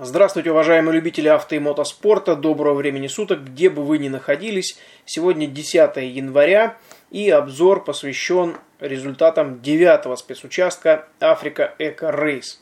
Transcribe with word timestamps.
Здравствуйте, 0.00 0.52
уважаемые 0.52 0.94
любители 0.94 1.26
авто 1.26 1.56
и 1.56 1.58
мотоспорта. 1.58 2.36
Доброго 2.36 2.74
времени 2.74 3.08
суток, 3.08 3.42
где 3.42 3.68
бы 3.68 3.84
вы 3.84 3.98
ни 3.98 4.08
находились. 4.08 4.78
Сегодня 5.04 5.48
10 5.48 5.96
января 5.96 6.76
и 7.10 7.28
обзор 7.30 7.82
посвящен 7.82 8.58
результатам 8.78 9.60
девятого 9.60 10.14
спецучастка 10.14 11.08
Африка 11.18 11.74
Эко 11.80 12.12
Рейс. 12.12 12.60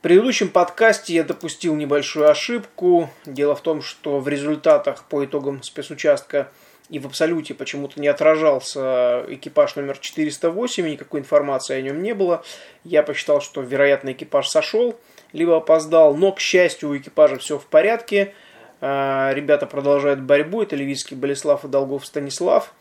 В 0.00 0.02
предыдущем 0.02 0.50
подкасте 0.50 1.14
я 1.14 1.24
допустил 1.24 1.76
небольшую 1.76 2.28
ошибку. 2.28 3.08
Дело 3.24 3.56
в 3.56 3.62
том, 3.62 3.80
что 3.80 4.20
в 4.20 4.28
результатах 4.28 5.04
по 5.04 5.24
итогам 5.24 5.62
спецучастка 5.62 6.50
и 6.90 6.98
в 6.98 7.06
абсолюте 7.06 7.54
почему-то 7.54 7.98
не 7.98 8.08
отражался 8.08 9.24
экипаж 9.28 9.76
номер 9.76 9.96
408, 9.96 10.86
никакой 10.90 11.20
информации 11.20 11.74
о 11.74 11.80
нем 11.80 12.02
не 12.02 12.12
было. 12.12 12.44
Я 12.84 13.02
посчитал, 13.02 13.40
что, 13.40 13.62
вероятно, 13.62 14.12
экипаж 14.12 14.46
сошел– 14.46 15.00
либо 15.34 15.56
опоздал, 15.56 16.16
но, 16.16 16.32
к 16.32 16.40
счастью, 16.40 16.90
у 16.90 16.96
экипажа 16.96 17.36
все 17.36 17.58
в 17.58 17.66
порядке. 17.66 18.32
А, 18.80 19.32
ребята 19.34 19.66
продолжают 19.66 20.20
борьбу, 20.20 20.62
это 20.62 20.76
Левицкий 20.76 21.16
Болеслав 21.16 21.64
и 21.64 21.68
Долгов 21.68 22.06
Станислав. 22.06 22.72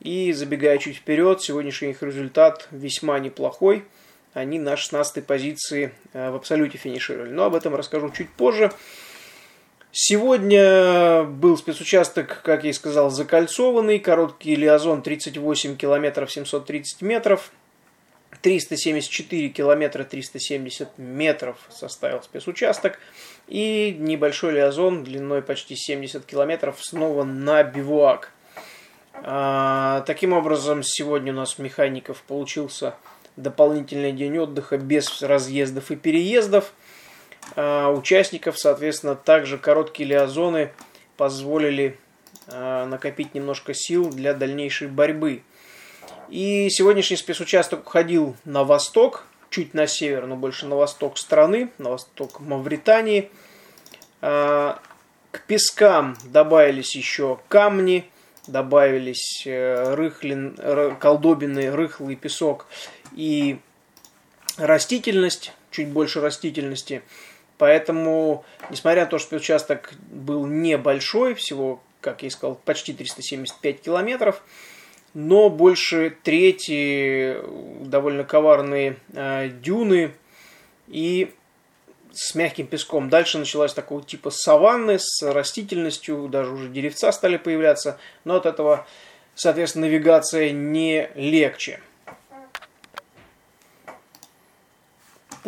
И 0.00 0.32
забегая 0.32 0.78
чуть 0.78 0.96
вперед, 0.96 1.42
сегодняшний 1.42 1.90
их 1.90 2.02
результат 2.02 2.68
весьма 2.70 3.18
неплохой. 3.18 3.84
Они 4.32 4.60
на 4.60 4.76
16 4.76 5.26
позиции 5.26 5.92
а, 6.14 6.30
в 6.30 6.36
абсолюте 6.36 6.78
финишировали. 6.78 7.30
Но 7.30 7.44
об 7.44 7.56
этом 7.56 7.74
расскажу 7.74 8.10
чуть 8.10 8.30
позже. 8.30 8.70
Сегодня 9.90 11.24
был 11.24 11.56
спецучасток, 11.56 12.42
как 12.42 12.62
я 12.62 12.70
и 12.70 12.72
сказал, 12.72 13.10
закольцованный. 13.10 13.98
Короткий 13.98 14.54
лиазон 14.54 15.02
38 15.02 15.76
километров 15.76 16.30
730 16.30 17.02
метров. 17.02 17.50
374 18.42 19.48
километра 19.48 20.04
370 20.04 20.98
метров 20.98 21.56
составил 21.70 22.22
спецучасток. 22.22 22.98
И 23.46 23.96
небольшой 23.98 24.52
лиазон 24.52 25.04
длиной 25.04 25.42
почти 25.42 25.74
70 25.76 26.24
километров 26.24 26.76
снова 26.80 27.24
на 27.24 27.62
бивуак. 27.62 28.32
А, 29.14 30.02
таким 30.06 30.32
образом, 30.32 30.82
сегодня 30.82 31.32
у 31.32 31.36
нас 31.36 31.58
механиков 31.58 32.22
получился 32.22 32.94
дополнительный 33.36 34.12
день 34.12 34.38
отдыха 34.38 34.76
без 34.76 35.22
разъездов 35.22 35.90
и 35.90 35.96
переездов. 35.96 36.72
А, 37.56 37.90
участников, 37.90 38.58
соответственно, 38.58 39.14
также 39.16 39.58
короткие 39.58 40.08
лиазоны 40.08 40.72
позволили 41.16 41.98
а, 42.46 42.86
накопить 42.86 43.34
немножко 43.34 43.74
сил 43.74 44.10
для 44.10 44.34
дальнейшей 44.34 44.88
борьбы. 44.88 45.42
И 46.30 46.68
сегодняшний 46.70 47.16
спецучасток 47.16 47.86
уходил 47.86 48.36
на 48.44 48.64
восток, 48.64 49.24
чуть 49.50 49.72
на 49.72 49.86
север, 49.86 50.26
но 50.26 50.36
больше 50.36 50.66
на 50.66 50.76
восток 50.76 51.16
страны, 51.16 51.70
на 51.78 51.90
восток 51.90 52.40
Мавритании. 52.40 53.30
А, 54.20 54.78
к 55.30 55.42
пескам 55.46 56.16
добавились 56.24 56.94
еще 56.96 57.38
камни, 57.48 58.10
добавились 58.46 59.44
э, 59.46 59.94
рыхлин, 59.94 60.96
колдобины, 60.98 61.70
рыхлый 61.70 62.16
песок 62.16 62.66
и 63.14 63.58
растительность, 64.56 65.52
чуть 65.70 65.88
больше 65.88 66.20
растительности. 66.20 67.02
Поэтому, 67.58 68.44
несмотря 68.70 69.04
на 69.04 69.10
то, 69.10 69.18
что 69.18 69.36
участок 69.36 69.92
был 70.10 70.46
небольшой, 70.46 71.34
всего, 71.34 71.80
как 72.00 72.22
я 72.22 72.28
и 72.28 72.30
сказал, 72.30 72.54
почти 72.64 72.92
375 72.92 73.82
километров, 73.82 74.42
но 75.14 75.48
больше 75.48 76.16
трети 76.22 77.36
довольно 77.84 78.24
коварные 78.24 78.96
э, 79.14 79.48
дюны 79.48 80.12
и 80.86 81.32
с 82.12 82.34
мягким 82.34 82.66
песком. 82.66 83.08
Дальше 83.08 83.38
началась 83.38 83.72
такого 83.72 84.02
типа 84.02 84.30
саванны 84.30 84.98
с 84.98 85.22
растительностью, 85.22 86.28
даже 86.28 86.52
уже 86.52 86.68
деревца 86.68 87.12
стали 87.12 87.36
появляться, 87.36 87.98
но 88.24 88.36
от 88.36 88.46
этого, 88.46 88.86
соответственно, 89.34 89.86
навигация 89.86 90.50
не 90.50 91.10
легче. 91.14 91.80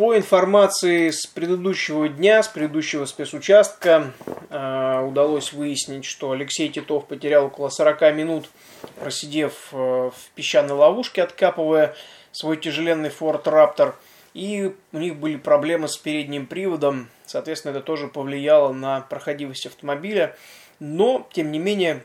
По 0.01 0.17
информации 0.17 1.11
с 1.11 1.27
предыдущего 1.27 2.09
дня, 2.09 2.41
с 2.41 2.47
предыдущего 2.47 3.05
спецучастка, 3.05 4.13
э, 4.49 4.99
удалось 5.05 5.53
выяснить, 5.53 6.05
что 6.05 6.31
Алексей 6.31 6.69
Титов 6.69 7.05
потерял 7.05 7.45
около 7.45 7.69
40 7.69 8.11
минут, 8.15 8.49
просидев 8.99 9.53
э, 9.71 9.75
в 9.75 10.13
песчаной 10.33 10.73
ловушке, 10.73 11.21
откапывая 11.21 11.93
свой 12.31 12.57
тяжеленный 12.57 13.09
Ford 13.09 13.43
Raptor. 13.43 13.93
И 14.33 14.75
у 14.91 14.97
них 14.97 15.17
были 15.17 15.35
проблемы 15.35 15.87
с 15.87 15.97
передним 15.97 16.47
приводом, 16.47 17.07
соответственно, 17.27 17.73
это 17.73 17.81
тоже 17.81 18.07
повлияло 18.07 18.73
на 18.73 19.01
проходимость 19.01 19.67
автомобиля. 19.67 20.35
Но, 20.79 21.29
тем 21.31 21.51
не 21.51 21.59
менее, 21.59 22.03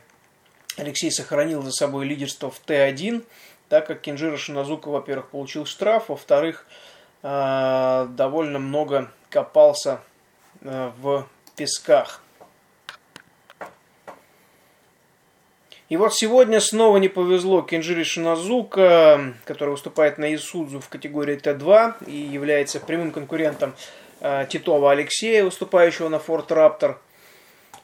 Алексей 0.76 1.10
сохранил 1.10 1.62
за 1.62 1.70
собой 1.70 2.04
лидерство 2.04 2.50
в 2.50 2.60
Т1, 2.66 3.24
так 3.70 3.86
как 3.86 4.02
Кенжира 4.02 4.36
Шиназука, 4.36 4.88
во-первых, 4.88 5.30
получил 5.30 5.64
штраф, 5.64 6.10
во-вторых, 6.10 6.66
довольно 7.26 8.60
много 8.60 9.10
копался 9.30 10.00
э, 10.60 10.92
в 10.98 11.26
песках. 11.56 12.22
И 15.88 15.96
вот 15.96 16.14
сегодня 16.14 16.60
снова 16.60 16.98
не 16.98 17.08
повезло 17.08 17.62
Кенджири 17.62 18.04
Шиназука, 18.04 19.34
который 19.44 19.70
выступает 19.70 20.18
на 20.18 20.34
Исудзу 20.34 20.80
в 20.80 20.88
категории 20.88 21.36
Т2 21.36 22.06
и 22.06 22.16
является 22.16 22.78
прямым 22.78 23.10
конкурентом 23.10 23.74
э, 24.20 24.46
Титова 24.48 24.92
Алексея, 24.92 25.44
выступающего 25.44 26.08
на 26.08 26.18
Форт 26.18 26.52
Раптор. 26.52 27.00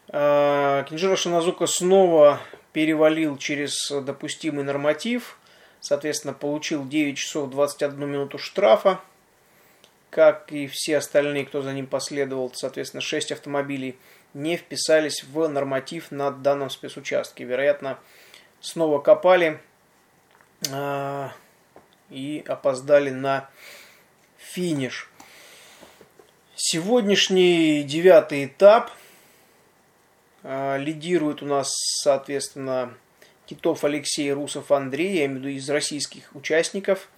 Кенджиро 0.09 1.17
Шиназука 1.17 1.67
снова 1.67 2.39
перевалил 2.73 3.39
через 3.39 3.91
допустимый 3.91 4.63
норматив, 4.63 5.39
соответственно, 5.81 6.35
получил 6.35 6.87
9 6.87 7.17
часов 7.17 7.49
21 7.51 8.07
минуту 8.07 8.37
штрафа 8.37 9.01
как 10.13 10.53
и 10.53 10.67
все 10.67 10.99
остальные, 10.99 11.47
кто 11.47 11.63
за 11.63 11.73
ним 11.73 11.87
последовал, 11.87 12.53
соответственно, 12.55 13.01
6 13.01 13.33
автомобилей, 13.33 13.97
не 14.35 14.59
вписались 14.59 15.25
в 15.25 15.49
норматив 15.49 16.11
на 16.11 16.31
данном 16.31 16.69
спецучастке. 16.69 17.45
Вероятно, 17.45 17.99
снова 18.61 18.99
копали 18.99 19.59
э, 20.71 21.29
и 22.11 22.45
опоздали 22.47 23.09
на 23.09 23.49
финиш. 24.37 25.11
Сегодняшний 26.57 27.83
девятый 27.83 28.45
этап 28.45 28.91
э, 30.43 30.77
лидирует 30.79 31.43
у 31.43 31.47
нас, 31.47 31.73
соответственно, 32.03 32.95
Титов 33.47 33.83
Алексей, 33.83 34.31
Русов 34.31 34.73
Андрей, 34.73 35.17
я 35.17 35.25
имею 35.25 35.41
в 35.41 35.43
виду 35.45 35.49
из 35.49 35.71
российских 35.71 36.37
участников. 36.37 37.09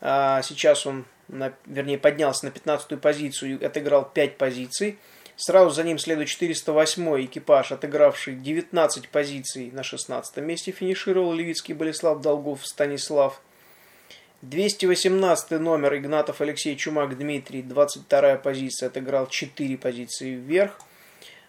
Э, 0.00 0.40
сейчас 0.42 0.86
он 0.86 1.04
на, 1.28 1.54
вернее, 1.66 1.98
поднялся 1.98 2.46
на 2.46 2.50
15-ю 2.50 2.98
позицию 2.98 3.58
и 3.58 3.64
отыграл 3.64 4.04
5 4.04 4.36
позиций. 4.36 4.98
Сразу 5.36 5.70
за 5.70 5.82
ним 5.82 5.98
следует 5.98 6.28
408 6.28 7.24
экипаж, 7.24 7.72
отыгравший 7.72 8.36
19 8.36 9.08
позиций 9.08 9.70
на 9.72 9.82
16 9.82 10.36
месте, 10.38 10.70
финишировал 10.70 11.32
Левицкий 11.32 11.74
Болеслав 11.74 12.20
Долгов 12.20 12.64
Станислав. 12.64 13.40
218 14.42 15.52
номер 15.52 15.96
Игнатов 15.96 16.40
Алексей 16.40 16.76
Чумак 16.76 17.16
Дмитрий, 17.16 17.62
22 17.62 18.36
позиция, 18.36 18.88
отыграл 18.88 19.26
4 19.26 19.76
позиции 19.78 20.34
вверх. 20.34 20.78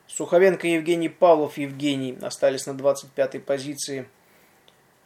Суховенко 0.07 0.67
Евгений 0.67 1.09
Павлов 1.09 1.57
Евгений 1.57 2.17
остались 2.22 2.66
на 2.66 2.73
25 2.73 3.44
позиции 3.44 4.07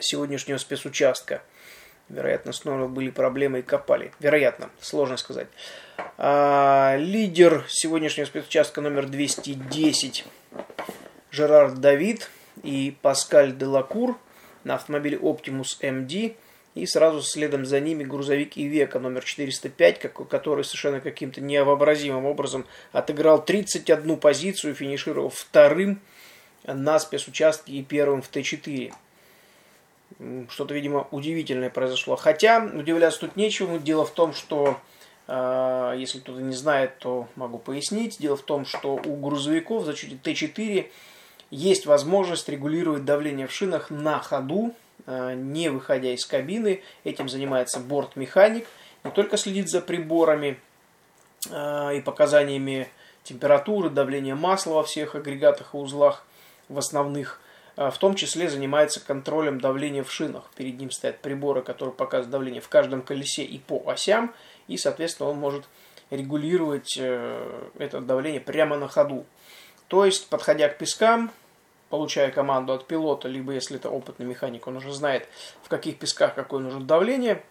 сегодняшнего 0.00 0.58
спецучастка. 0.58 1.42
Вероятно, 2.08 2.52
снова 2.52 2.86
были 2.86 3.10
проблемы 3.10 3.60
и 3.60 3.62
копали. 3.62 4.12
Вероятно, 4.20 4.70
сложно 4.80 5.16
сказать. 5.16 5.48
А, 6.18 6.96
лидер 6.98 7.64
сегодняшнего 7.68 8.26
спецучастка 8.26 8.80
номер 8.80 9.06
210 9.06 10.24
Жерар 11.30 11.72
Давид 11.72 12.30
и 12.62 12.94
Паскаль 13.00 13.56
Делакур 13.56 14.18
на 14.64 14.74
автомобиле 14.74 15.16
Optimus 15.16 15.80
MD. 15.80 16.36
И 16.74 16.86
сразу 16.86 17.22
следом 17.22 17.64
за 17.64 17.78
ними 17.78 18.02
грузовик 18.02 18.56
Ивека 18.56 18.98
номер 18.98 19.24
405, 19.24 20.12
который 20.28 20.64
совершенно 20.64 21.00
каким-то 21.00 21.40
невообразимым 21.40 22.26
образом 22.26 22.66
отыграл 22.90 23.44
31 23.44 24.16
позицию, 24.16 24.74
финишировав 24.74 25.34
вторым 25.34 26.00
на 26.66 26.98
спецучастке 26.98 27.72
и 27.74 27.82
первым 27.84 28.22
в 28.22 28.30
Т4. 28.30 28.92
Что-то, 30.48 30.74
видимо, 30.74 31.08
удивительное 31.10 31.70
произошло. 31.70 32.16
Хотя, 32.16 32.64
удивляться 32.64 33.20
тут 33.20 33.36
нечему. 33.36 33.78
Дело 33.78 34.04
в 34.04 34.10
том, 34.10 34.32
что, 34.32 34.78
э, 35.26 35.94
если 35.96 36.20
кто-то 36.20 36.40
не 36.40 36.54
знает, 36.54 36.98
то 36.98 37.28
могу 37.36 37.58
пояснить. 37.58 38.18
Дело 38.18 38.36
в 38.36 38.42
том, 38.42 38.64
что 38.64 38.94
у 38.94 39.16
грузовиков 39.16 39.82
в 39.82 39.86
зачете 39.86 40.18
Т4 40.22 40.90
есть 41.50 41.86
возможность 41.86 42.48
регулировать 42.48 43.04
давление 43.04 43.46
в 43.46 43.52
шинах 43.52 43.90
на 43.90 44.20
ходу, 44.20 44.74
э, 45.06 45.34
не 45.34 45.68
выходя 45.68 46.12
из 46.12 46.24
кабины. 46.26 46.82
Этим 47.04 47.28
занимается 47.28 47.80
бортмеханик. 47.80 48.66
Не 49.02 49.10
только 49.10 49.36
следит 49.36 49.68
за 49.68 49.80
приборами 49.80 50.58
э, 51.50 51.96
и 51.96 52.00
показаниями 52.00 52.88
температуры, 53.24 53.90
давления 53.90 54.34
масла 54.34 54.74
во 54.74 54.82
всех 54.84 55.14
агрегатах 55.14 55.74
и 55.74 55.76
узлах, 55.76 56.24
в 56.68 56.78
основных, 56.78 57.40
в 57.76 57.98
том 57.98 58.14
числе 58.14 58.48
занимается 58.48 59.00
контролем 59.04 59.60
давления 59.60 60.04
в 60.04 60.12
шинах. 60.12 60.50
Перед 60.56 60.78
ним 60.78 60.90
стоят 60.90 61.20
приборы, 61.20 61.62
которые 61.62 61.94
показывают 61.94 62.30
давление 62.30 62.60
в 62.60 62.68
каждом 62.68 63.02
колесе 63.02 63.42
и 63.42 63.58
по 63.58 63.82
осям, 63.86 64.32
и, 64.68 64.76
соответственно, 64.76 65.30
он 65.30 65.38
может 65.38 65.64
регулировать 66.10 66.96
э, 66.98 67.68
это 67.78 68.00
давление 68.00 68.40
прямо 68.40 68.76
на 68.76 68.88
ходу. 68.88 69.26
То 69.88 70.04
есть, 70.04 70.28
подходя 70.28 70.68
к 70.68 70.78
пескам, 70.78 71.30
получая 71.90 72.30
команду 72.30 72.72
от 72.72 72.86
пилота, 72.86 73.28
либо 73.28 73.52
если 73.52 73.76
это 73.76 73.90
опытный 73.90 74.26
механик, 74.26 74.66
он 74.66 74.76
уже 74.76 74.92
знает, 74.92 75.28
в 75.62 75.68
каких 75.68 75.98
песках 75.98 76.34
какое 76.34 76.60
нужно 76.60 76.80
давление, 76.80 77.42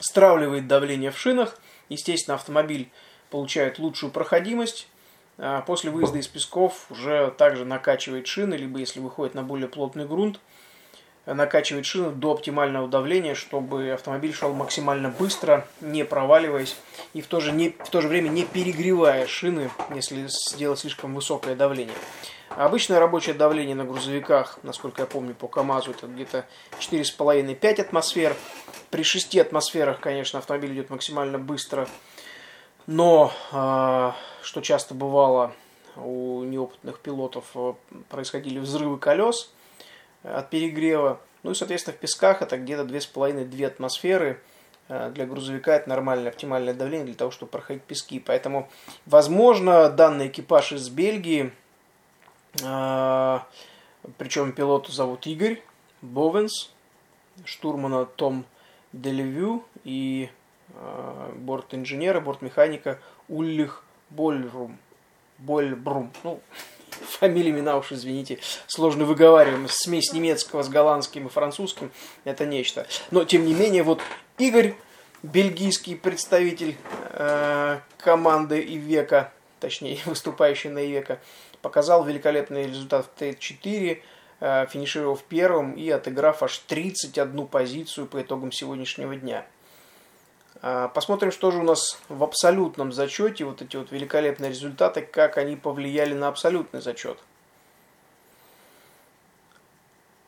стравливает 0.00 0.66
давление 0.66 1.10
в 1.10 1.18
шинах, 1.18 1.58
естественно, 1.88 2.34
автомобиль 2.34 2.90
получает 3.30 3.78
лучшую 3.78 4.10
проходимость, 4.10 4.88
после 5.66 5.90
выезда 5.90 6.18
из 6.18 6.28
песков 6.28 6.86
уже 6.90 7.32
также 7.36 7.64
накачивает 7.64 8.26
шины, 8.26 8.54
либо 8.54 8.78
если 8.78 9.00
выходит 9.00 9.34
на 9.34 9.42
более 9.42 9.68
плотный 9.68 10.06
грунт, 10.06 10.40
накачивает 11.26 11.86
шины 11.86 12.10
до 12.10 12.32
оптимального 12.32 12.88
давления, 12.88 13.34
чтобы 13.34 13.90
автомобиль 13.90 14.34
шел 14.34 14.52
максимально 14.52 15.08
быстро, 15.08 15.66
не 15.80 16.04
проваливаясь 16.04 16.76
и 17.14 17.22
в 17.22 17.26
то 17.26 17.40
же, 17.40 17.52
не, 17.52 17.70
в 17.70 17.88
то 17.88 18.00
же 18.00 18.08
время 18.08 18.28
не 18.28 18.44
перегревая 18.44 19.26
шины, 19.26 19.70
если 19.94 20.26
сделать 20.28 20.80
слишком 20.80 21.14
высокое 21.14 21.54
давление. 21.56 21.96
Обычное 22.50 23.00
рабочее 23.00 23.34
давление 23.34 23.74
на 23.74 23.84
грузовиках, 23.84 24.60
насколько 24.62 25.02
я 25.02 25.06
помню, 25.06 25.34
по 25.34 25.48
КАМАЗу, 25.48 25.92
это 25.92 26.06
где-то 26.06 26.46
4,5-5 26.78 27.80
атмосфер. 27.80 28.36
При 28.90 29.02
6 29.02 29.36
атмосферах, 29.38 29.98
конечно, 29.98 30.38
автомобиль 30.38 30.72
идет 30.74 30.90
максимально 30.90 31.38
быстро, 31.38 31.88
но, 32.86 33.32
а, 33.52 34.14
что 34.42 34.60
часто 34.60 34.94
бывало 34.94 35.52
у 35.96 36.42
неопытных 36.44 37.00
пилотов, 37.00 37.44
э, 37.54 37.74
происходили 38.08 38.58
взрывы 38.58 38.98
колес 38.98 39.52
от 40.22 40.50
перегрева. 40.50 41.20
Ну 41.42 41.52
и, 41.52 41.54
соответственно, 41.54 41.96
в 41.96 42.00
песках 42.00 42.42
это 42.42 42.58
где-то 42.58 42.84
2,5-2 42.84 43.66
атмосферы. 43.66 44.40
Э, 44.88 45.10
для 45.10 45.26
грузовика 45.26 45.76
это 45.76 45.88
нормальное, 45.88 46.30
оптимальное 46.30 46.74
давление 46.74 47.06
для 47.06 47.14
того, 47.14 47.30
чтобы 47.30 47.50
проходить 47.50 47.84
пески. 47.84 48.18
Поэтому, 48.18 48.68
возможно, 49.06 49.88
данный 49.88 50.28
экипаж 50.28 50.72
из 50.72 50.88
Бельгии, 50.88 51.52
а, 52.62 53.46
причем 54.18 54.52
пилота 54.52 54.92
зовут 54.92 55.26
Игорь 55.26 55.62
Бовенс, 56.02 56.70
штурмана 57.44 58.04
Том 58.04 58.44
Делевю 58.92 59.64
и 59.84 60.28
Э, 60.28 60.43
борт-инженера, 61.36 62.20
борт-механика 62.20 62.98
Ульлих 63.28 63.84
Больрум. 64.10 64.78
Больбрум. 65.38 66.12
Ну, 66.22 66.40
фамилия, 66.90 67.50
имена 67.50 67.76
уж, 67.76 67.92
извините, 67.92 68.38
сложно 68.66 69.04
выговариваем. 69.04 69.68
Смесь 69.68 70.12
немецкого 70.12 70.62
с 70.62 70.68
голландским 70.68 71.26
и 71.26 71.30
французским– 71.30 71.90
это 72.24 72.46
нечто. 72.46 72.86
Но, 73.10 73.24
тем 73.24 73.44
не 73.46 73.54
менее, 73.54 73.82
вот 73.82 74.00
Игорь, 74.38 74.74
бельгийский 75.22 75.96
представитель 75.96 76.76
э, 77.10 77.80
команды 77.98 78.60
Ивека, 78.60 79.32
точнее, 79.60 79.98
выступающий 80.06 80.70
на 80.70 80.84
Ивека, 80.84 81.20
показал 81.62 82.04
великолепный 82.04 82.66
результат 82.66 83.06
в 83.06 83.20
Т4, 83.20 84.02
э, 84.40 84.66
финишировав 84.70 85.22
первым 85.22 85.72
и 85.72 85.88
отыграв 85.88 86.42
аж 86.42 86.58
31 86.58 87.46
позицию 87.46 88.06
по 88.06 88.20
итогам 88.20 88.52
сегодняшнего 88.52 89.16
дня. 89.16 89.46
А, 90.66 90.88
посмотрим, 90.88 91.30
что 91.30 91.50
же 91.50 91.58
у 91.58 91.62
нас 91.62 91.98
в 92.08 92.24
абсолютном 92.24 92.90
зачете, 92.90 93.44
вот 93.44 93.60
эти 93.60 93.76
вот 93.76 93.92
великолепные 93.92 94.48
результаты, 94.48 95.02
как 95.02 95.36
они 95.36 95.56
повлияли 95.56 96.14
на 96.14 96.28
абсолютный 96.28 96.80
зачет. 96.80 97.18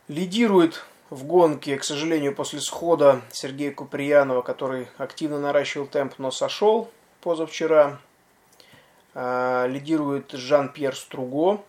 Лидирует 0.08 0.84
в 1.08 1.24
гонке, 1.24 1.78
к 1.78 1.84
сожалению, 1.84 2.34
после 2.34 2.60
схода 2.60 3.22
Сергея 3.32 3.72
Куприянова, 3.72 4.42
который 4.42 4.88
активно 4.98 5.40
наращивал 5.40 5.86
темп, 5.86 6.12
но 6.18 6.30
сошел 6.30 6.90
позавчера. 7.22 7.98
А, 9.14 9.66
лидирует 9.66 10.32
Жан-Пьер 10.32 10.94
Струго 10.94 11.64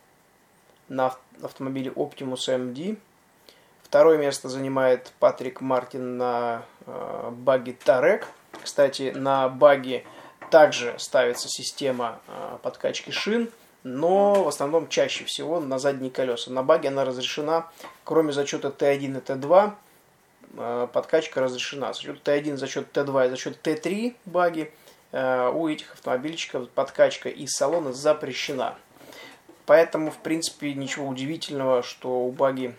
на 0.90 1.16
автомобиле 1.42 1.90
Optimus 1.92 2.50
MD. 2.50 2.98
Второе 3.82 4.18
место 4.18 4.50
занимает 4.50 5.14
Патрик 5.20 5.62
Мартин 5.62 6.18
на 6.18 6.66
а, 6.86 7.32
баги 7.32 7.72
Тарек. 7.72 8.28
Кстати, 8.68 9.14
на 9.16 9.48
баге 9.48 10.04
также 10.52 10.94
ставится 10.98 11.48
система 11.48 12.20
а, 12.28 12.58
подкачки 12.62 13.12
шин, 13.12 13.50
но 13.84 14.44
в 14.44 14.48
основном 14.50 14.90
чаще 14.90 15.24
всего 15.24 15.62
на 15.62 15.80
задние 15.80 16.12
колеса. 16.12 16.52
На 16.52 16.64
баге 16.64 16.90
она 16.90 17.06
разрешена, 17.06 17.72
кроме 18.04 18.34
зачета 18.34 18.68
Т1 18.68 18.98
и 18.98 19.22
Т2, 19.22 19.72
а, 20.58 20.88
подкачка 20.88 21.40
разрешена. 21.40 21.94
За 21.94 22.02
счет 22.02 22.28
Т1, 22.28 22.58
за 22.58 22.68
счет 22.68 22.88
Т2 22.94 23.28
и 23.28 23.30
за 23.30 23.38
счет 23.38 23.66
Т3 23.66 24.16
баги 24.26 24.74
а, 25.14 25.50
у 25.52 25.70
этих 25.70 25.94
автомобильчиков 25.94 26.68
подкачка 26.68 27.30
из 27.30 27.52
салона 27.52 27.94
запрещена. 27.94 28.76
Поэтому, 29.66 30.12
в 30.12 30.18
принципе, 30.18 30.74
ничего 30.74 31.08
удивительного, 31.08 31.84
что 31.84 32.20
у 32.20 32.34
баги 32.34 32.76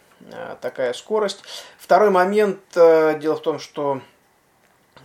такая 0.61 0.93
скорость. 0.93 1.45
Второй 1.79 2.11
момент, 2.11 2.61
дело 2.75 3.37
в 3.37 3.41
том, 3.41 3.59
что 3.59 4.03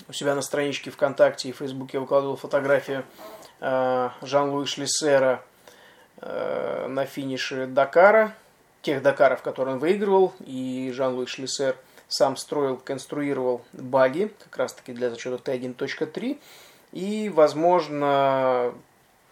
у 0.07 0.13
себя 0.13 0.35
на 0.35 0.41
страничке 0.41 0.91
ВКонтакте 0.91 1.49
и 1.49 1.51
Фейсбуке 1.51 1.99
выкладывал 1.99 2.35
фотографию 2.35 3.05
э, 3.59 4.09
Жан-Луи 4.21 4.65
Шлиссера 4.65 5.41
э, 6.17 6.87
на 6.87 7.05
финише 7.05 7.67
Дакара, 7.67 8.35
тех 8.81 9.01
Дакаров, 9.01 9.41
которые 9.41 9.75
он 9.75 9.79
выигрывал, 9.79 10.33
и 10.39 10.91
Жан-Луи 10.93 11.25
Шлиссер 11.25 11.75
сам 12.07 12.37
строил, 12.37 12.77
конструировал 12.77 13.63
баги, 13.73 14.31
как 14.43 14.57
раз 14.57 14.73
таки 14.73 14.93
для 14.93 15.09
зачета 15.09 15.51
Т1.3, 15.51 16.39
и, 16.91 17.29
возможно, 17.29 18.73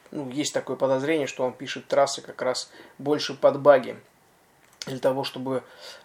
ну, 0.09 0.29
есть 0.29 0.53
такое 0.53 0.75
подозрение, 0.75 1.27
что 1.27 1.43
он 1.43 1.53
пишет 1.53 1.87
трассы 1.87 2.21
как 2.21 2.41
раз 2.41 2.71
больше 2.97 3.33
под 3.33 3.59
баги, 3.59 3.97
для 4.85 4.99
того, 4.99 5.23
чтобы 5.23 5.63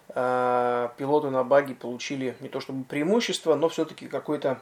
э, 0.09 0.89
пилоты 0.97 1.29
на 1.29 1.43
баги 1.43 1.73
получили 1.73 2.35
не 2.39 2.49
то 2.49 2.59
чтобы 2.59 2.83
преимущество, 2.83 3.55
но 3.55 3.69
все-таки 3.69 4.07
какой-то 4.07 4.59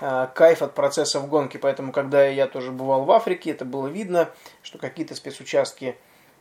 э, 0.00 0.28
кайф 0.34 0.62
от 0.62 0.74
процесса 0.74 1.20
в 1.20 1.28
гонке. 1.28 1.58
Поэтому, 1.58 1.92
когда 1.92 2.26
я 2.26 2.46
тоже 2.46 2.72
бывал 2.72 3.04
в 3.04 3.10
Африке, 3.10 3.50
это 3.50 3.64
было 3.64 3.86
видно, 3.86 4.28
что 4.62 4.78
какие-то 4.78 5.14
спецучастки 5.14 5.96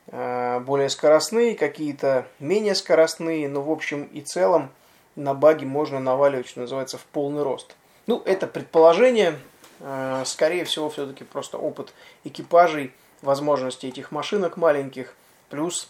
э, 0.07 0.59
более 0.59 0.89
скоростные, 0.89 1.55
какие-то 1.55 2.27
менее 2.39 2.75
скоростные, 2.75 3.47
но 3.47 3.61
в 3.61 3.71
общем 3.71 4.03
и 4.03 4.21
целом 4.21 4.69
на 5.15 5.33
баги 5.33 5.65
можно 5.65 5.99
наваливать, 5.99 6.47
что 6.47 6.61
называется, 6.61 6.97
в 6.97 7.05
полный 7.05 7.43
рост. 7.43 7.75
Ну, 8.05 8.21
это 8.25 8.47
предположение, 8.47 9.39
э, 9.79 10.23
скорее 10.25 10.65
всего, 10.65 10.89
все-таки 10.89 11.23
просто 11.23 11.57
опыт 11.57 11.93
экипажей, 12.25 12.93
возможности 13.21 13.87
этих 13.87 14.11
машинок 14.11 14.57
маленьких, 14.57 15.15
плюс 15.49 15.89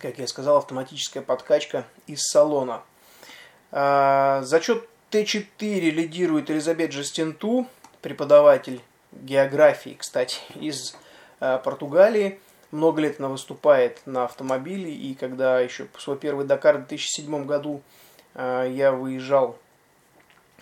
как 0.00 0.18
я 0.18 0.26
сказал, 0.26 0.58
автоматическая 0.58 1.22
подкачка 1.22 1.86
из 2.06 2.22
салона. 2.22 2.82
А, 3.70 4.42
зачет 4.42 4.88
Т4 5.10 5.44
лидирует 5.90 6.50
Элизабет 6.50 6.92
Жестенту, 6.92 7.66
преподаватель 8.00 8.80
географии, 9.12 9.96
кстати, 9.98 10.40
из 10.54 10.96
а, 11.40 11.58
Португалии. 11.58 12.38
Много 12.70 13.02
лет 13.02 13.18
она 13.18 13.28
выступает 13.28 14.00
на 14.06 14.24
автомобиле, 14.24 14.92
и 14.92 15.14
когда 15.14 15.60
еще 15.60 15.86
свой 15.98 16.16
первый 16.16 16.46
Дакар 16.46 16.76
в 16.76 16.86
2007 16.88 17.44
году 17.44 17.82
а, 18.34 18.64
я 18.64 18.92
выезжал, 18.92 19.58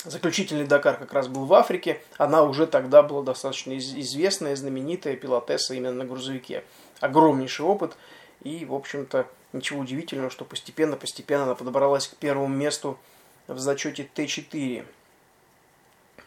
заключительный 0.05 0.67
Дакар 0.67 0.97
как 0.97 1.13
раз 1.13 1.29
был 1.29 1.45
в 1.45 1.55
Африке, 1.55 2.01
она 2.17 2.43
уже 2.43 2.67
тогда 2.67 3.03
была 3.03 3.23
достаточно 3.23 3.77
известная, 3.79 4.57
знаменитая 4.57 5.17
пилотесса 5.17 5.75
именно 5.75 5.93
на 5.93 6.05
грузовике. 6.05 6.65
Огромнейший 7.01 7.65
опыт– 7.65 7.97
и, 8.43 8.65
в 8.65 8.75
общем-то, 8.75 9.29
ничего 9.53 9.81
удивительного, 9.81 10.31
что 10.31 10.45
постепенно-постепенно 10.45 11.45
она 11.45 11.55
подобралась 11.55 12.09
к 12.09 12.17
первому 12.17 12.49
месту 12.49 12.99
в 13.47 13.59
зачете 13.59 14.09
Т4. 14.15 14.85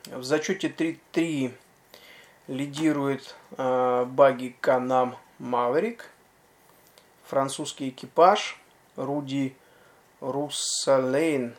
В 0.07 0.23
зачете 0.23 0.67
3.3 0.67 1.53
лидирует 2.47 3.35
э, 3.57 4.05
баги 4.05 4.55
Канам 4.59 5.17
Маверик. 5.39 6.09
Французский 7.25 7.89
экипаж 7.89 8.59
Руди 8.97 9.55
Руссалейн 10.19 11.55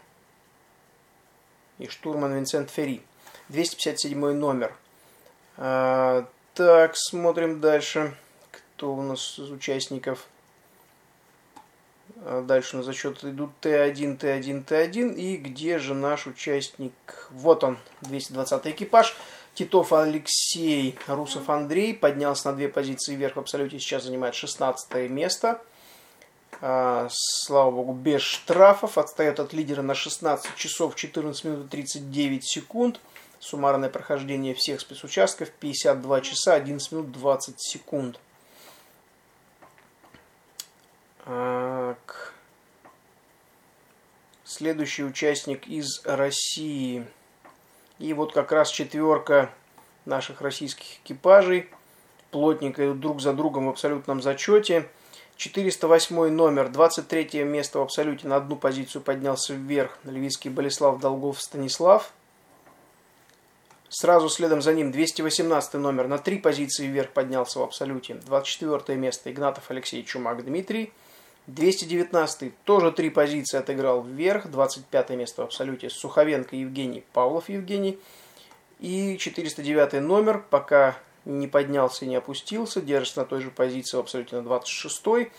и 1.78 1.88
штурман 1.88 2.34
Винсент 2.34 2.70
Ферри. 2.70 3.02
257 3.48 4.32
номер. 4.32 4.74
А, 5.56 6.26
так, 6.54 6.96
смотрим 6.96 7.60
дальше. 7.60 8.14
Кто 8.52 8.94
у 8.94 9.02
нас 9.02 9.38
из 9.38 9.50
участников? 9.50 10.28
А 12.26 12.40
дальше 12.40 12.78
на 12.78 12.82
зачет 12.82 13.22
идут 13.22 13.50
Т1, 13.60 14.18
Т1, 14.18 14.64
Т1. 14.64 15.14
И 15.14 15.36
где 15.36 15.78
же 15.78 15.94
наш 15.94 16.26
участник? 16.26 16.92
Вот 17.30 17.62
он, 17.62 17.78
220 18.00 18.66
экипаж. 18.68 19.14
Титов 19.52 19.92
Алексей, 19.92 20.98
Русов 21.06 21.48
Андрей 21.50 21.94
поднялся 21.94 22.50
на 22.50 22.56
две 22.56 22.68
позиции 22.68 23.14
вверх 23.14 23.36
в 23.36 23.40
абсолюте, 23.40 23.78
сейчас 23.78 24.02
занимает 24.04 24.34
16 24.34 25.08
место. 25.10 25.62
А, 26.60 27.08
слава 27.10 27.70
богу, 27.70 27.92
без 27.92 28.22
штрафов. 28.22 28.96
Отстает 28.96 29.38
от 29.38 29.52
лидера 29.52 29.82
на 29.82 29.94
16 29.94 30.56
часов 30.56 30.96
14 30.96 31.44
минут 31.44 31.70
39 31.70 32.44
секунд. 32.44 33.00
Суммарное 33.38 33.90
прохождение 33.90 34.54
всех 34.54 34.80
спецучастков 34.80 35.50
52 35.50 36.20
часа 36.22 36.54
11 36.54 36.92
минут 36.92 37.12
20 37.12 37.60
секунд. 37.60 38.18
Так. 41.24 42.34
Следующий 44.44 45.04
участник 45.04 45.66
из 45.66 46.02
России. 46.04 47.06
И 47.98 48.12
вот 48.12 48.32
как 48.32 48.52
раз 48.52 48.70
четверка 48.70 49.50
наших 50.04 50.42
российских 50.42 50.98
экипажей. 51.02 51.70
Плотненько 52.30 52.84
идут 52.84 53.00
друг 53.00 53.20
за 53.22 53.32
другом 53.32 53.66
в 53.66 53.70
абсолютном 53.70 54.20
зачете. 54.20 54.88
408 55.36 56.28
номер, 56.28 56.68
23 56.68 57.42
место 57.44 57.78
в 57.78 57.82
абсолюте 57.82 58.28
на 58.28 58.36
одну 58.36 58.56
позицию 58.56 59.02
поднялся 59.02 59.54
вверх. 59.54 59.98
Львицкий 60.04 60.50
Болеслав 60.50 61.00
Долгов 61.00 61.40
Станислав. 61.40 62.12
Сразу 63.88 64.28
следом 64.28 64.60
за 64.60 64.74
ним 64.74 64.92
218 64.92 65.74
номер 65.74 66.08
на 66.08 66.18
три 66.18 66.38
позиции 66.38 66.86
вверх 66.86 67.10
поднялся 67.10 67.60
в 67.60 67.62
абсолюте. 67.62 68.14
24 68.14 68.98
место 68.98 69.32
Игнатов 69.32 69.70
Алексей 69.70 70.04
Чумак 70.04 70.44
Дмитрий. 70.44 70.92
219 71.46 72.58
тоже 72.64 72.90
три 72.90 73.10
позиции 73.10 73.58
отыграл 73.58 74.02
вверх. 74.02 74.50
25 74.50 75.10
место 75.10 75.42
в 75.42 75.44
абсолюте 75.46 75.90
Суховенко 75.90 76.56
Евгений, 76.56 77.04
Павлов 77.12 77.48
Евгений. 77.48 77.98
И 78.80 79.18
409 79.18 80.00
номер, 80.00 80.44
пока 80.50 80.96
не 81.24 81.46
поднялся 81.46 82.04
и 82.04 82.08
не 82.08 82.16
опустился, 82.16 82.80
держится 82.80 83.20
на 83.20 83.26
той 83.26 83.40
же 83.40 83.50
позиции 83.50 83.96
в 83.96 84.00
абсолюте 84.00 84.40
на 84.40 84.46
26-й. 84.46 85.30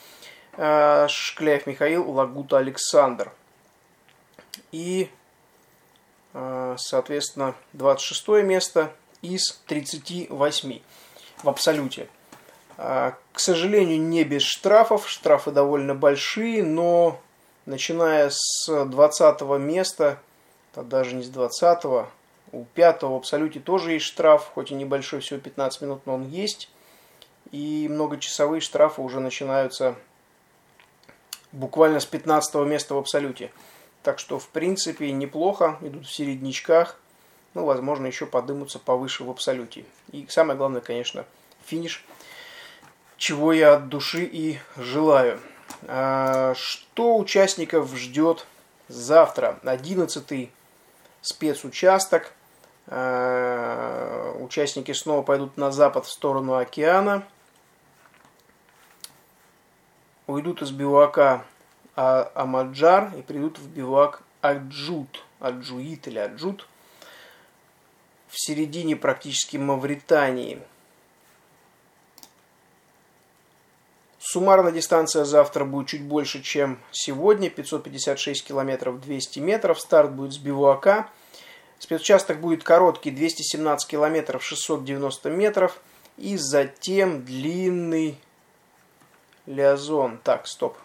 Э, 0.57 1.07
Шкляев 1.09 1.67
Михаил, 1.67 2.09
Лагута 2.09 2.59
Александр. 2.59 3.31
И, 4.71 5.09
э, 6.33 6.75
соответственно, 6.77 7.55
26 7.73 8.43
место 8.43 8.93
из 9.21 9.61
38 9.67 10.81
в 11.43 11.49
абсолюте. 11.49 12.07
Э, 12.77 13.13
к 13.31 13.39
сожалению, 13.39 14.01
не 14.01 14.23
без 14.23 14.43
штрафов. 14.43 15.09
Штрафы 15.09 15.51
довольно 15.51 15.95
большие, 15.95 16.63
но 16.63 17.19
начиная 17.65 18.29
с 18.31 18.85
20 18.85 19.41
места, 19.59 20.19
а 20.75 20.83
даже 20.83 21.15
не 21.15 21.23
с 21.23 21.29
20 21.29 22.07
у 22.51 22.65
пятого 22.73 23.13
в 23.13 23.17
абсолюте 23.17 23.59
тоже 23.59 23.93
есть 23.93 24.05
штраф, 24.05 24.51
хоть 24.53 24.71
и 24.71 24.75
небольшой, 24.75 25.19
всего 25.19 25.39
15 25.39 25.81
минут, 25.81 26.01
но 26.05 26.15
он 26.15 26.27
есть. 26.27 26.69
И 27.51 27.87
многочасовые 27.89 28.61
штрафы 28.61 29.01
уже 29.01 29.19
начинаются 29.19 29.95
буквально 31.51 31.99
с 31.99 32.05
15 32.05 32.55
места 32.65 32.95
в 32.95 32.97
абсолюте. 32.97 33.51
Так 34.03 34.19
что, 34.19 34.39
в 34.39 34.47
принципе, 34.47 35.11
неплохо, 35.11 35.77
идут 35.81 36.05
в 36.05 36.13
середнячках. 36.13 36.99
Ну, 37.53 37.65
возможно, 37.65 38.05
еще 38.05 38.25
подымутся 38.25 38.79
повыше 38.79 39.23
в 39.23 39.29
абсолюте. 39.29 39.85
И 40.11 40.25
самое 40.29 40.57
главное, 40.57 40.81
конечно, 40.81 41.25
финиш, 41.65 42.03
чего 43.17 43.53
я 43.53 43.75
от 43.75 43.89
души 43.89 44.23
и 44.23 44.59
желаю. 44.77 45.39
А, 45.87 46.53
что 46.55 47.17
участников 47.17 47.95
ждет 47.95 48.45
завтра? 48.87 49.59
11 49.63 50.49
спецучасток– 51.21 52.31
Э, 52.87 54.35
участники 54.39 54.91
снова 54.91 55.23
пойдут 55.23 55.57
на 55.57 55.71
запад 55.71 56.05
в 56.05 56.11
сторону 56.11 56.55
океана. 56.55 57.23
Уйдут 60.27 60.61
из 60.61 60.71
бивака 60.71 61.45
а, 61.95 62.31
Амаджар 62.33 63.13
и 63.15 63.21
придут 63.21 63.59
в 63.59 63.69
бивак 63.69 64.23
Аджут, 64.41 65.23
Аджуит 65.39 66.07
или 66.07 66.17
Аджут, 66.17 66.67
в 68.27 68.39
середине 68.39 68.95
практически 68.95 69.57
Мавритании. 69.57 70.59
Суммарная 74.27 74.71
дистанция 74.71 75.23
завтра 75.23 75.65
будет 75.65 75.87
чуть 75.87 76.03
больше, 76.03 76.41
чем 76.41 76.79
сегодня, 76.91 77.49
556 77.49 78.43
километров 78.43 78.99
200 79.01 79.39
метров. 79.39 79.79
Старт 79.79 80.11
будет 80.11 80.33
с 80.33 80.37
бивуака– 80.37 81.09
Спецучасток 81.79 82.39
будет 82.39 82.63
короткий, 82.63 83.11
217 83.11 83.87
километров 83.87 84.43
690 84.43 85.29
метров. 85.29 85.79
И 86.17 86.37
затем 86.37 87.25
длинный 87.25 88.17
лиазон. 89.45 90.17
Так, 90.23 90.47
стоп. 90.47 90.77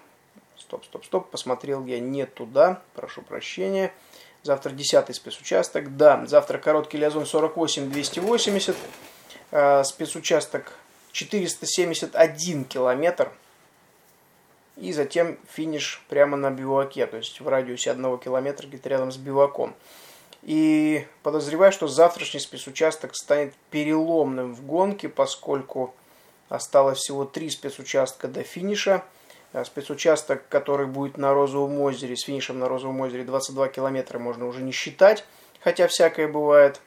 Стоп, 0.59 0.85
стоп, 0.85 1.05
стоп. 1.05 1.31
Посмотрел 1.31 1.85
я 1.87 2.01
не 2.01 2.27
туда. 2.27 2.83
Прошу 2.95 3.23
прощения. 3.23 3.95
Завтра 4.43 4.71
10 4.71 5.15
спецучасток. 5.15 5.97
Да, 5.97 6.27
завтра 6.27 6.59
короткий 6.59 6.99
лиазон 6.99 7.23
48-280. 7.23 8.75
Э, 9.53 9.85
спецучасток 9.85 10.73
471 11.13 12.65
километр. 12.65 13.33
И 14.77 14.93
затем 14.93 15.39
финиш 15.51 16.03
прямо 16.09 16.37
на 16.37 16.51
биваке. 16.51 17.07
То 17.07 17.19
есть 17.19 17.41
в 17.41 17.49
радиусе 17.49 17.91
одного 17.91 18.17
километра 18.17 18.67
где-то 18.67 18.89
рядом 18.89 19.13
с 19.13 19.17
биваком. 19.17 19.75
И 20.43 21.07
подозреваю, 21.23 21.71
что 21.73 21.87
завтрашний 21.87 22.41
спецучасток 22.41 23.15
станет 23.15 23.53
переломным 23.71 24.55
в 24.55 24.65
гонке, 24.65 25.09
поскольку 25.09 25.95
осталось 26.49 26.99
всего 26.99 27.25
три 27.25 27.51
спецучастка 27.51 28.27
до 28.29 28.43
финиша. 28.43 29.05
А 29.53 29.65
спецучасток, 29.65 30.47
который 30.49 30.87
будет 30.87 31.19
на 31.19 31.35
Розовом 31.35 31.81
озере, 31.81 32.17
с 32.17 32.23
финишем 32.23 32.61
на 32.61 32.69
Розовом 32.69 33.01
озере 33.01 33.25
22 33.25 33.69
километра, 33.69 34.19
можно 34.21 34.47
уже 34.47 34.63
не 34.63 34.71
считать, 34.71 35.25
хотя 35.61 35.89
всякое 35.89 36.29
бывает. 36.29 36.81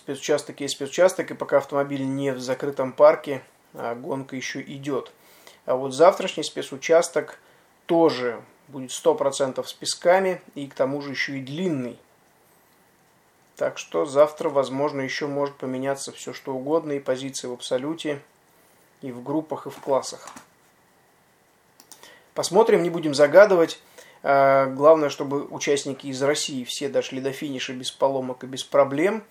Спецучасток 0.00 0.60
есть 0.60 0.76
спецучасток, 0.76 1.30
и 1.30 1.34
пока 1.34 1.58
автомобиль 1.58 2.06
не 2.06 2.32
в 2.32 2.40
закрытом 2.40 2.94
парке, 2.94 3.42
а 3.74 3.94
гонка 3.94 4.34
еще 4.34 4.62
идет. 4.62 5.12
А 5.66 5.76
вот 5.76 5.92
завтрашний 5.92 6.42
спецучасток 6.42 7.38
тоже 7.84 8.40
будет 8.68 8.92
100% 8.92 9.62
с 9.62 9.72
песками 9.74 10.40
и 10.54 10.66
к 10.68 10.74
тому 10.74 11.02
же 11.02 11.10
еще 11.10 11.38
и 11.38 11.42
длинный. 11.42 11.98
Так 13.56 13.76
что 13.76 14.06
завтра, 14.06 14.48
возможно, 14.48 15.02
еще 15.02 15.26
может 15.26 15.56
поменяться 15.56 16.12
все 16.12 16.32
что 16.32 16.54
угодно, 16.54 16.92
и 16.92 16.98
позиции 16.98 17.46
в 17.46 17.52
абсолюте, 17.52 18.22
и 19.02 19.12
в 19.12 19.22
группах, 19.22 19.66
и 19.66 19.70
в 19.70 19.80
классах. 19.80 20.30
Посмотрим, 22.32 22.82
не 22.82 22.88
будем 22.88 23.12
загадывать. 23.12 23.82
А, 24.22 24.64
главное, 24.64 25.10
чтобы 25.10 25.44
участники 25.44 26.06
из 26.06 26.22
России 26.22 26.64
все 26.64 26.88
дошли 26.88 27.20
до 27.20 27.32
финиша 27.32 27.74
без 27.74 27.90
поломок 27.90 28.44
и 28.44 28.46
без 28.46 28.64
проблем, 28.64 29.22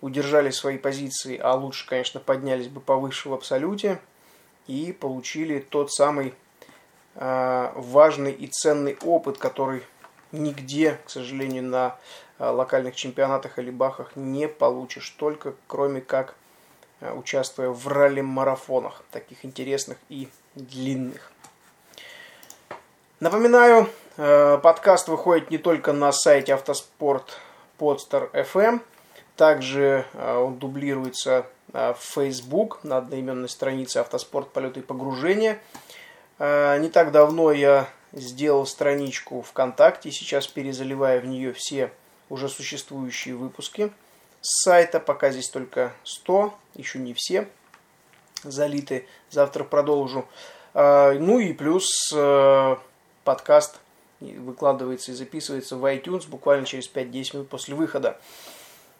удержали 0.00 0.50
свои 0.50 0.78
позиции, 0.78 1.36
а 1.36 1.54
лучше, 1.54 1.86
конечно, 1.86 2.20
поднялись 2.20 2.68
бы 2.68 2.80
повыше 2.80 3.28
в 3.28 3.34
абсолюте 3.34 4.00
и 4.66 4.92
получили 4.92 5.58
тот 5.60 5.92
самый 5.92 6.34
Э, 7.16 7.72
важный 7.74 8.32
и 8.32 8.46
ценный 8.46 8.96
опыт, 9.02 9.36
который 9.36 9.82
нигде, 10.32 10.98
к 11.04 11.10
сожалению, 11.10 11.64
на 11.64 11.96
э, 12.38 12.48
локальных 12.48 12.94
чемпионатах 12.94 13.58
или 13.58 13.70
бахах 13.70 14.14
не 14.14 14.46
получишь, 14.48 15.10
только 15.18 15.54
кроме 15.66 16.00
как 16.00 16.34
э, 17.00 17.12
участвуя 17.12 17.70
в 17.70 17.88
ралли-марафонах, 17.88 19.02
таких 19.10 19.44
интересных 19.44 19.98
и 20.08 20.28
длинных. 20.54 21.32
Напоминаю, 23.18 23.86
подкаст 24.16 25.08
выходит 25.08 25.50
не 25.50 25.58
только 25.58 25.92
на 25.92 26.10
сайте 26.10 26.54
автоспорт 26.54 27.36
Podster 27.78 28.30
FM, 28.32 28.80
также 29.36 30.04
он 30.14 30.58
дублируется 30.58 31.46
в 31.72 31.98
Facebook 32.00 32.82
на 32.82 32.98
одноименной 32.98 33.48
странице 33.48 33.98
автоспорт 33.98 34.50
полеты 34.52 34.80
и 34.80 34.82
погружения– 34.82 35.58
а, 36.42 36.78
не 36.78 36.88
так 36.88 37.12
давно 37.12 37.52
я 37.52 37.88
сделал 38.12 38.66
страничку 38.66 39.42
ВКонтакте, 39.42 40.10
сейчас 40.10 40.46
перезаливаю 40.46 41.20
в 41.20 41.26
нее 41.26 41.52
все 41.52 41.92
уже 42.30 42.48
существующие 42.48 43.34
выпуски 43.34 43.92
с 44.40 44.62
сайта, 44.62 45.00
пока 45.00 45.30
здесь 45.30 45.50
только 45.50 45.92
100, 46.04 46.54
еще 46.76 46.98
не 46.98 47.12
все 47.12 47.46
залиты, 48.42 49.06
завтра 49.28 49.64
продолжу. 49.64 50.26
А, 50.72 51.12
ну 51.12 51.38
и 51.38 51.52
плюс 51.52 52.10
подкаст 53.24 53.78
выкладывается 54.20 55.12
и 55.12 55.14
записывается 55.14 55.76
в 55.76 55.84
iTunes 55.84 56.26
буквально 56.26 56.64
через 56.64 56.90
5-10 56.90 57.36
минут 57.36 57.48
после 57.50 57.74
выхода. 57.74 58.18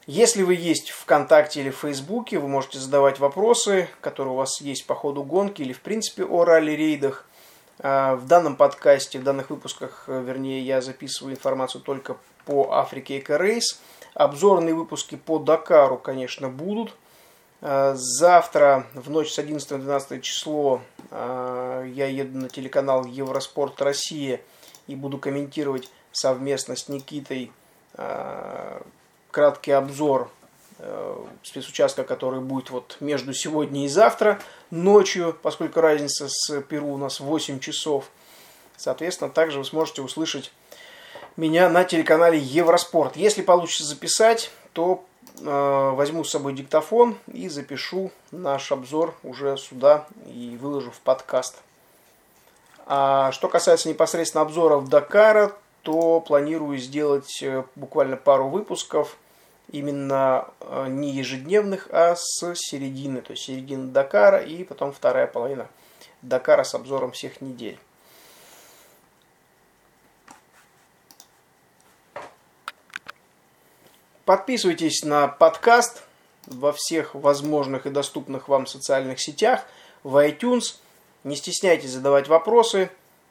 Если 0.07 0.43
вы 0.43 0.55
есть 0.55 0.91
в 0.91 1.03
ВКонтакте 1.03 1.61
или 1.61 1.71
в 1.71 1.77
Фейсбуке, 1.77 2.39
вы 2.39 2.49
можете 2.49 2.79
задавать 2.79 3.19
вопросы, 3.19 3.89
которые 4.01 4.33
у 4.33 4.37
вас 4.37 4.61
есть 4.61 4.87
по 4.87 4.95
ходу 4.95 5.23
гонки 5.23 5.61
или 5.61 5.73
в 5.73 5.81
принципе 5.81 6.25
о 6.25 6.45
ралли-рейдах. 6.45 7.27
А, 7.83 8.17
в 8.17 8.27
данном 8.27 8.57
подкасте, 8.57 9.19
в 9.19 9.25
данных 9.25 9.51
выпусках, 9.51 10.05
э, 10.07 10.23
вернее, 10.23 10.61
я 10.61 10.81
записываю 10.81 11.35
информацию 11.35 11.83
только 11.83 12.17
по 12.45 12.73
Африке 12.73 13.19
Эко 13.19 13.37
Рейс. 13.37 13.81
Обзорные 14.15 14.75
выпуски 14.75 15.17
по 15.17 15.39
Дакару, 15.39 15.99
конечно, 15.99 16.49
будут. 16.49 16.95
А, 17.61 17.95
завтра 17.95 18.87
в 18.95 19.11
ночь 19.11 19.31
с 19.31 19.39
11 19.39 19.71
на 19.71 19.79
12 19.79 20.23
число 20.23 20.81
а, 21.11 21.85
я 21.85 22.07
еду 22.07 22.39
на 22.39 22.49
телеканал 22.49 23.05
Евроспорт 23.05 23.81
Россия 23.83 24.41
и 24.87 24.95
буду 24.95 25.19
комментировать 25.19 25.91
совместно 26.11 26.75
с 26.75 26.89
Никитой 26.89 27.53
краткий 29.31 29.73
обзор 29.73 30.31
э, 30.79 31.17
спецучастка, 31.43 32.05
который 32.05 32.41
будет 32.41 32.71
вот 32.71 32.97
между 33.01 33.33
сегодня 33.35 33.85
и 33.85 33.89
завтра 33.89 34.41
ночью, 34.71 35.37
поскольку 35.43 35.81
разница 35.81 36.29
с 36.29 36.61
Перу 36.63 36.93
у 36.93 36.97
нас 36.97 37.21
8 37.21 37.61
часов. 37.61 38.11
Соответственно, 38.77 39.31
также 39.31 39.59
вы 39.59 39.65
сможете 39.65 40.03
услышать 40.03 40.53
меня 41.37 41.69
на 41.69 41.85
телеканале 41.85 42.39
Евроспорт. 42.39 43.17
Если 43.17 43.43
получится 43.43 43.85
записать, 43.85 44.51
то 44.73 45.05
э, 45.41 45.91
возьму 45.95 46.25
с 46.25 46.31
собой 46.31 46.55
диктофон 46.55 47.17
и 47.33 47.49
запишу 47.49 48.11
наш 48.31 48.73
обзор 48.73 49.15
уже 49.23 49.57
сюда 49.57 50.07
и 50.27 50.57
выложу 50.61 50.91
в 50.91 51.01
подкаст. 51.01 51.57
А 52.87 53.31
что 53.33 53.49
касается 53.49 53.89
непосредственно 53.89 54.43
обзоров 54.43 54.89
Дакара, 54.89 55.53
то 55.83 56.21
планирую 56.21 56.79
сделать 56.79 57.43
э, 57.43 57.65
буквально 57.75 58.17
пару 58.17 58.49
выпусков, 58.49 59.17
именно 59.71 60.49
э, 60.61 60.87
не 60.89 61.11
ежедневных, 61.13 61.89
а 61.91 62.15
с 62.17 62.55
середины, 62.55 63.23
то 63.23 63.33
есть 63.33 63.45
середина 63.45 63.89
Дакара 63.89 64.39
и 64.39 64.65
потом 64.65 64.93
вторая 64.93 65.27
половина 65.27 65.69
Дакара 66.23 66.65
с 66.65 66.75
обзором 66.75 67.13
всех 67.13 67.41
недель. 67.41 67.79
Подписывайтесь 74.25 75.03
на 75.03 75.27
подкаст 75.27 76.05
во 76.47 76.73
всех 76.73 77.15
возможных 77.15 77.87
и 77.87 77.91
доступных 77.91 78.49
вам 78.49 78.67
социальных 78.67 79.21
сетях, 79.21 79.65
в 80.05 80.17
iTunes. 80.25 80.77
Не 81.25 81.37
стесняйтесь 81.37 81.91
задавать 81.91 82.29
вопросы. 82.29 82.91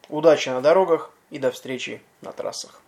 Удачи 0.10 0.50
на 0.50 0.62
дорогах 0.62 1.12
и 1.30 1.40
до 1.40 1.52
встречи 1.52 2.02
на 2.22 2.32
трассах. 2.32 2.82